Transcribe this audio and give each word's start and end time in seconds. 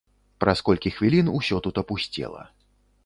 Праз 0.43 0.61
колькі 0.69 0.93
хвілін 0.95 1.29
усё 1.41 1.61
тут 1.67 1.75
апусцела. 1.83 2.43